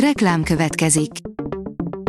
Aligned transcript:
Reklám 0.00 0.42
következik. 0.42 1.10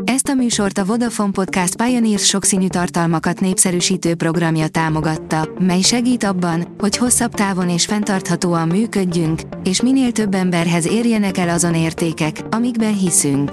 Ezt 0.04 0.28
a 0.28 0.33
műsort 0.33 0.78
a 0.78 0.86
Vodafone 0.86 1.32
Podcast 1.32 1.75
Pioneers 1.75 2.25
sokszínű 2.25 2.67
tartalmakat 2.67 3.40
népszerűsítő 3.40 4.16
programja 4.16 4.67
támogatta, 4.67 5.50
mely 5.59 5.82
segít 5.82 6.23
abban, 6.23 6.75
hogy 6.77 6.97
hosszabb 6.97 7.33
távon 7.33 7.69
és 7.69 7.85
fenntarthatóan 7.85 8.68
működjünk, 8.68 9.41
és 9.63 9.81
minél 9.81 10.11
több 10.11 10.34
emberhez 10.34 10.88
érjenek 10.88 11.38
el 11.38 11.50
azon 11.50 11.75
értékek, 11.75 12.41
amikben 12.50 12.97
hiszünk. 12.97 13.52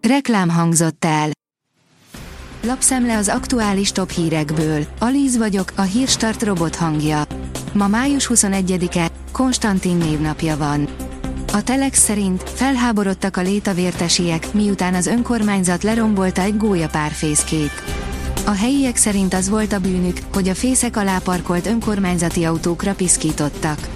Reklám 0.00 0.48
hangzott 0.50 1.04
el. 1.04 1.28
Lapszemle 2.62 3.16
az 3.16 3.28
aktuális 3.28 3.92
top 3.92 4.10
hírekből. 4.10 4.86
Alíz 4.98 5.36
vagyok, 5.36 5.72
a 5.76 5.82
hírstart 5.82 6.42
robot 6.42 6.76
hangja. 6.76 7.22
Ma 7.72 7.88
május 7.88 8.30
21-e, 8.34 9.08
Konstantin 9.32 9.96
névnapja 9.96 10.56
van. 10.56 10.88
A 11.54 11.62
Telex 11.62 11.98
szerint 11.98 12.50
felháborodtak 12.50 13.36
a 13.36 13.40
létavértesiek, 13.40 14.52
miután 14.52 14.94
az 14.94 15.06
önkormányzat 15.06 15.82
lerombolta 15.82 16.42
egy 16.42 16.56
gólya 16.56 16.88
párfészkét. 16.88 17.82
A 18.44 18.50
helyiek 18.50 18.96
szerint 18.96 19.34
az 19.34 19.48
volt 19.48 19.72
a 19.72 19.78
bűnük, 19.78 20.18
hogy 20.32 20.48
a 20.48 20.54
fészek 20.54 20.96
alá 20.96 21.18
parkolt 21.18 21.66
önkormányzati 21.66 22.44
autókra 22.44 22.94
piszkítottak. 22.94 23.88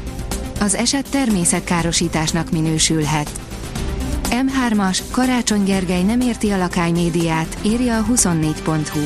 Az 0.60 0.74
eset 0.74 1.10
természetkárosításnak 1.10 2.50
minősülhet. 2.50 3.30
M3-as, 4.30 4.98
Karácsony 5.10 5.64
Gergely 5.64 6.02
nem 6.02 6.20
érti 6.20 6.50
a 6.50 6.56
lakály 6.56 6.90
médiát, 6.90 7.58
írja 7.62 7.98
a 7.98 8.04
24.hu. 8.12 9.00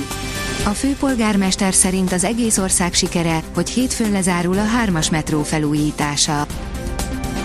A 0.65 0.75
főpolgármester 0.75 1.75
szerint 1.75 2.13
az 2.13 2.25
egész 2.25 2.59
ország 2.59 2.95
sikere, 2.95 3.43
hogy 3.55 3.71
hétfőn 3.71 4.13
lezárul 4.13 4.59
a 4.59 4.65
3-as 4.85 5.11
metró 5.11 5.43
felújítása. 5.43 6.47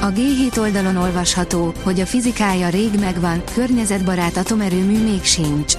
A 0.02 0.12
G7 0.12 0.58
oldalon 0.58 0.96
olvasható, 0.96 1.74
hogy 1.84 2.00
a 2.00 2.06
fizikája 2.06 2.70
rég 2.70 3.00
megvan, 3.00 3.44
környezetbarát 3.54 4.38
atomerőmű 4.38 5.04
még 5.04 5.24
sincs. 5.24 5.74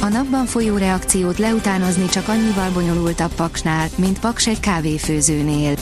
A 0.00 0.08
napban 0.08 0.46
folyó 0.46 0.76
reakciót 0.76 1.38
leutánozni 1.38 2.06
csak 2.06 2.28
annyival 2.28 2.70
bonyolultabb 2.70 3.34
paksnál, 3.34 3.88
mint 3.96 4.20
paks 4.20 4.46
egy 4.46 4.60
kávéfőzőnél. 4.60 5.74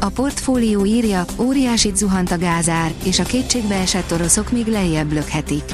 A 0.00 0.08
portfólió 0.08 0.84
írja, 0.84 1.24
óriásit 1.38 1.96
zuhant 1.96 2.30
a 2.30 2.38
gázár, 2.38 2.92
és 3.04 3.18
a 3.18 3.24
kétségbe 3.24 3.74
esett 3.74 4.12
oroszok 4.12 4.50
még 4.52 4.66
lejjebb 4.66 5.12
lökhetik. 5.12 5.64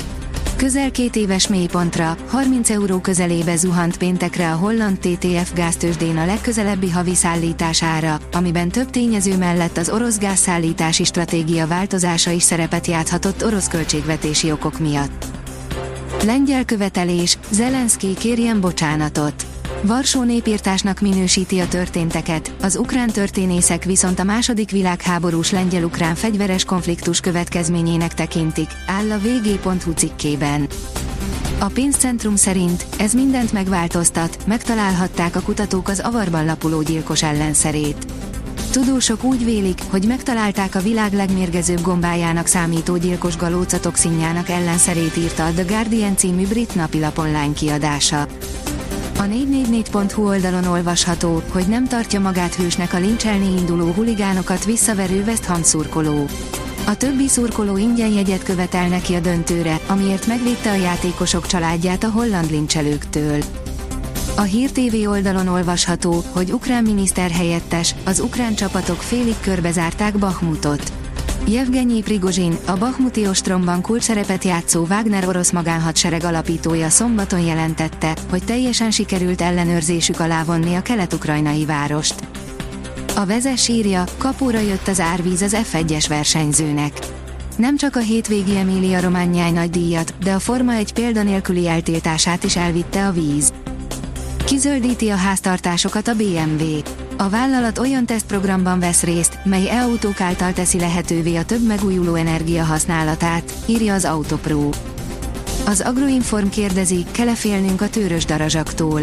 Közel 0.62 0.91
két 0.91 1.16
éves 1.16 1.48
mélypontra, 1.48 2.16
30 2.28 2.70
euró 2.70 2.98
közelébe 2.98 3.56
zuhant 3.56 3.96
péntekre 3.96 4.52
a 4.52 4.56
holland 4.56 4.98
TTF 4.98 5.52
gáztősdén 5.55 6.16
a 6.16 6.27
legközelebbi 6.27 6.91
havi 6.91 7.14
szállítására, 7.14 8.18
amiben 8.32 8.68
több 8.68 8.90
tényező 8.90 9.36
mellett 9.36 9.77
az 9.77 9.90
orosz 9.90 10.18
gázszállítási 10.18 11.05
stratégia 11.05 11.66
változása 11.66 12.30
is 12.30 12.42
szerepet 12.42 12.86
játhatott 12.86 13.44
orosz 13.44 13.68
költségvetési 13.68 14.50
okok 14.52 14.78
miatt. 14.78 15.24
Lengyel 16.24 16.64
követelés, 16.64 17.38
Zelenszky 17.50 18.14
kérjen 18.14 18.60
bocsánatot. 18.60 19.52
Varsó 19.84 20.22
népírtásnak 20.22 21.00
minősíti 21.00 21.58
a 21.58 21.69
történteket, 21.69 22.52
az 22.62 22.77
ukrán 22.77 23.08
történészek 23.08 23.84
viszont 23.84 24.19
a 24.19 24.24
második 24.24 24.70
világháborús 24.70 25.50
lengyel-ukrán 25.50 26.14
fegyveres 26.14 26.64
konfliktus 26.64 27.20
következményének 27.20 28.14
tekintik, 28.14 28.69
áll 28.86 29.11
a 29.11 29.19
vg.hu 29.19 29.92
cikkében. 29.92 30.66
A 31.58 31.66
pénzcentrum 31.66 32.36
szerint 32.36 32.86
ez 32.98 33.12
mindent 33.12 33.52
megváltoztat, 33.52 34.39
megtalálhatták 34.47 35.36
a 35.36 35.41
kutatók 35.41 35.89
az 35.89 36.00
avarban 36.00 36.44
lapuló 36.44 36.83
gyilkos 36.83 37.22
ellenszerét. 37.22 38.06
Tudósok 38.70 39.24
úgy 39.24 39.44
vélik, 39.44 39.80
hogy 39.91 40.06
megtalálták 40.06 40.74
a 40.74 40.80
világ 40.80 41.12
legmérgezőbb 41.12 41.80
gombájának 41.80 42.46
számító 42.46 42.96
gyilkos 42.96 43.36
galóca 43.36 43.80
toxinjának 43.80 44.48
ellenszerét 44.48 45.17
írta 45.17 45.44
a 45.44 45.50
The 45.50 45.62
Guardian 45.62 46.17
című 46.17 46.46
brit 46.46 46.74
napilap 46.74 47.19
online 47.19 47.52
kiadása. 47.55 48.27
A 49.23 49.25
444.hu 49.25 50.27
oldalon 50.27 50.64
olvasható, 50.64 51.42
hogy 51.48 51.67
nem 51.69 51.86
tartja 51.86 52.20
magát 52.20 52.55
hősnek 52.55 52.92
a 52.92 52.98
lincselni 52.98 53.57
induló 53.58 53.86
huligánokat 53.92 54.64
visszaverő 54.64 55.23
West 55.27 55.45
Ham 55.45 55.63
szurkoló. 55.63 56.27
A 56.86 56.96
többi 56.96 57.29
szurkoló 57.29 57.77
ingyen 57.77 58.13
jegyet 58.13 58.42
követel 58.42 58.89
neki 58.89 59.14
a 59.14 59.20
döntőre, 59.20 59.80
amiért 59.86 60.27
megvédte 60.27 60.70
a 60.70 60.74
játékosok 60.74 61.46
családját 61.46 62.05
a 62.05 62.11
holland 62.11 62.51
lincselőktől. 62.51 63.42
A 64.36 64.42
Hír 64.42 64.70
TV 64.70 65.08
oldalon 65.08 65.48
olvasható, 65.48 66.25
hogy 66.33 66.52
ukrán 66.52 66.83
miniszter 66.83 67.30
helyettes, 67.30 67.95
az 68.05 68.20
ukrán 68.20 68.55
csapatok 68.55 69.01
félig 69.01 69.36
körbezárták 69.41 70.19
Bahmutot. 70.19 71.02
Jevgenyi 71.48 72.03
Prigozsin, 72.03 72.57
a 72.67 72.73
Bahmuti 72.77 73.27
ostromban 73.27 73.80
kulcsszerepet 73.80 74.45
játszó 74.45 74.86
Wagner 74.89 75.29
orosz 75.29 75.51
magánhadsereg 75.51 76.25
alapítója 76.25 76.89
szombaton 76.89 77.41
jelentette, 77.41 78.17
hogy 78.30 78.45
teljesen 78.45 78.91
sikerült 78.91 79.41
ellenőrzésük 79.41 80.20
alá 80.20 80.45
vonni 80.45 80.75
a 80.75 80.83
kelet-ukrajnai 80.83 81.64
várost. 81.64 82.14
A 83.17 83.27
vezes 83.27 83.69
írja, 83.69 84.05
kapóra 84.19 84.58
jött 84.58 84.89
az 84.89 85.01
árvíz 85.01 85.42
az 85.42 85.57
F1-es 85.73 86.05
versenyzőnek. 86.08 86.92
Nem 87.57 87.77
csak 87.77 87.97
a 87.97 88.01
hétvégi 88.01 88.57
Emília 88.57 89.01
Rományáj 89.01 89.51
nagy 89.51 89.70
díjat, 89.70 90.14
de 90.23 90.33
a 90.33 90.39
Forma 90.39 90.73
egy 90.73 90.92
példanélküli 90.92 91.69
eltiltását 91.69 92.45
is 92.45 92.57
elvitte 92.57 93.07
a 93.07 93.13
víz. 93.13 93.52
Kizöldíti 94.45 95.08
a 95.08 95.17
háztartásokat 95.17 96.08
a 96.08 96.14
BMW. 96.14 96.64
A 97.22 97.28
vállalat 97.28 97.78
olyan 97.78 98.06
tesztprogramban 98.06 98.78
vesz 98.78 99.02
részt, 99.02 99.38
mely 99.44 99.68
e-autók 99.70 100.20
által 100.20 100.52
teszi 100.52 100.78
lehetővé 100.78 101.36
a 101.36 101.44
több 101.44 101.66
megújuló 101.66 102.14
energia 102.14 102.64
használatát, 102.64 103.52
írja 103.66 103.94
az 103.94 104.05
Autopro. 104.05 104.68
Az 105.66 105.80
Agroinform 105.80 106.48
kérdezi, 106.48 107.05
kell 107.10 107.34
félnünk 107.34 107.80
a 107.80 107.88
tőrös 107.88 108.24
darazsaktól. 108.24 109.00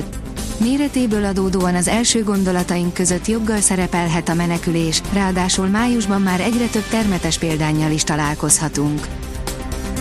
Méretéből 0.58 1.26
adódóan 1.26 1.76
az 1.76 1.88
első 1.88 2.24
gondolataink 2.24 2.94
között 2.94 3.28
joggal 3.28 3.60
szerepelhet 3.60 4.30
a 4.30 4.34
menekülés, 4.34 5.02
ráadásul 5.14 5.68
májusban 5.68 6.22
már 6.22 6.40
egyre 6.40 6.68
több 6.68 6.88
termetes 6.90 7.38
példányjal 7.38 7.92
is 7.92 8.04
találkozhatunk. 8.04 9.08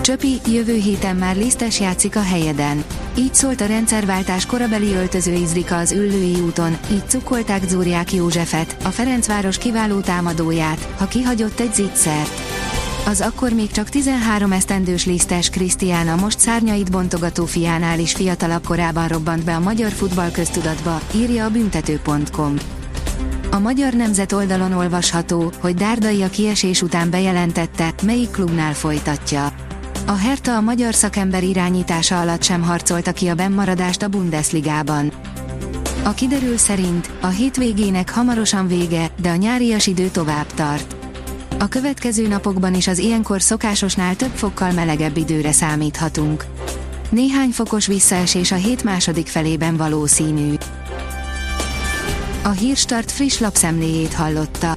Csöpi, 0.09 0.41
jövő 0.53 0.75
héten 0.75 1.17
már 1.17 1.37
lisztes 1.37 1.81
játszik 1.81 2.17
a 2.17 2.23
helyeden. 2.23 2.85
Így 3.19 3.35
szólt 3.35 3.61
a 3.61 3.67
rendszerváltás 3.67 4.47
korabeli 4.47 4.95
öltöző 4.95 5.33
Izrika 5.33 5.77
az 5.77 5.93
Üllői 5.93 6.41
úton, 6.41 6.79
így 6.91 7.09
cukkolták 7.09 7.69
Zúriák 7.69 8.13
Józsefet, 8.13 8.77
a 8.85 8.89
Ferencváros 8.89 9.59
kiváló 9.59 10.01
támadóját, 10.01 10.89
ha 10.99 11.07
kihagyott 11.07 11.61
egy 11.61 11.75
zicsert. 11.75 12.31
Az 13.07 13.21
akkor 13.21 13.53
még 13.53 13.71
csak 13.71 13.89
13 13.89 14.53
esztendős 14.53 15.07
lisztes 15.07 15.51
Krisztiána 15.51 16.17
most 16.17 16.39
szárnyait 16.39 16.91
bontogató 16.91 17.45
fiánál 17.45 17.99
is 17.99 18.13
fiatalabb 18.13 18.67
korában 18.67 19.09
robbant 19.09 19.45
be 19.45 19.55
a 19.55 19.61
magyar 19.61 19.91
futball 19.91 20.31
köztudatba, 20.31 21.01
írja 21.15 21.45
a 21.45 21.51
büntető.com. 21.51 22.55
A 23.51 23.59
Magyar 23.59 23.93
Nemzet 23.93 24.33
oldalon 24.33 24.73
olvasható, 24.73 25.53
hogy 25.61 25.75
Dárdai 25.75 26.23
a 26.23 26.31
kiesés 26.31 26.83
után 26.83 27.11
bejelentette, 27.11 27.95
melyik 28.03 28.31
klubnál 28.31 28.75
folytatja. 28.75 29.67
A 30.09 30.17
Hertha 30.17 30.53
a 30.53 30.61
magyar 30.61 30.95
szakember 30.95 31.43
irányítása 31.43 32.21
alatt 32.21 32.43
sem 32.43 32.63
harcolta 32.63 33.13
ki 33.13 33.29
a 33.29 33.35
bennmaradást 33.35 34.03
a 34.03 34.09
Bundesligában. 34.09 35.13
A 36.03 36.15
kiderül 36.15 36.57
szerint 36.57 37.11
a 37.21 37.27
hétvégének 37.27 38.11
hamarosan 38.11 38.67
vége, 38.67 39.11
de 39.21 39.31
a 39.31 39.37
nyárias 39.37 39.87
idő 39.87 40.09
tovább 40.09 40.47
tart. 40.47 40.97
A 41.59 41.69
következő 41.69 42.29
napokban 42.29 42.75
is 42.75 42.87
az 42.87 42.99
ilyenkor 42.99 43.43
szokásosnál 43.43 44.17
több 44.17 44.35
fokkal 44.35 44.73
melegebb 44.73 45.17
időre 45.17 45.53
számíthatunk. 45.53 46.45
Néhány 47.11 47.51
fokos 47.51 47.87
visszaesés 47.87 48.53
a 48.53 48.57
hét 48.57 48.85
második 48.85 49.27
felében 49.27 49.77
valószínű. 49.77 50.55
A 52.43 52.51
Hírstart 52.51 53.11
friss 53.11 53.39
lapszemléjét 53.39 54.15
hallotta. 54.15 54.77